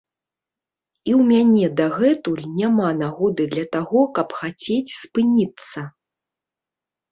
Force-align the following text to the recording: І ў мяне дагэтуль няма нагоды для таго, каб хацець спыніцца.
І 1.09 1.11
ў 1.19 1.27
мяне 1.31 1.65
дагэтуль 1.81 2.41
няма 2.63 2.89
нагоды 3.03 3.47
для 3.53 3.65
таго, 3.77 4.01
каб 4.19 4.35
хацець 4.41 4.97
спыніцца. 5.03 5.79